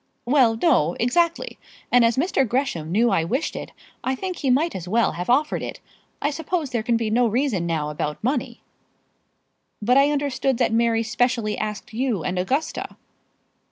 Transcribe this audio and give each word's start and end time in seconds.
"Well; 0.25 0.57
no; 0.59 0.95
exactly; 0.99 1.59
and 1.91 2.03
as 2.03 2.17
Mr. 2.17 2.43
Gresham 2.47 2.91
knew 2.91 3.11
I 3.11 3.23
wished 3.23 3.55
it, 3.55 3.71
I 4.03 4.15
think 4.15 4.37
he 4.37 4.49
might 4.49 4.73
as 4.73 4.87
well 4.87 5.11
have 5.11 5.29
offered 5.29 5.61
it. 5.61 5.79
I 6.23 6.31
suppose 6.31 6.71
there 6.71 6.81
can 6.81 6.97
be 6.97 7.11
no 7.11 7.27
reason 7.27 7.67
now 7.67 7.91
about 7.91 8.23
money." 8.23 8.63
"But 9.79 9.97
I 9.97 10.09
understood 10.09 10.57
that 10.57 10.73
Mary 10.73 11.03
specially 11.03 11.55
asked 11.55 11.93
you 11.93 12.23
and 12.23 12.39
Augusta?" 12.39 12.97